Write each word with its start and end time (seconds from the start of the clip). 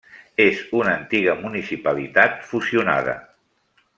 És 0.45 0.61
una 0.79 0.93
antiga 1.01 1.35
municipalitat 1.43 2.41
fusionada. 2.53 3.17